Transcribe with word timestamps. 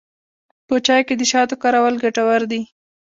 په 0.67 0.75
چای 0.85 1.01
کې 1.07 1.15
د 1.17 1.23
شاتو 1.31 1.55
کارول 1.63 1.95
ګټور 2.03 2.41
دي. 2.51 2.61